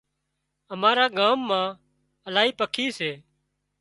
امارا 0.73 1.05
ڳام 1.17 1.37
مان 1.49 1.67
الاهي 2.27 2.51
پکي 2.59 2.87
سي 2.97 3.11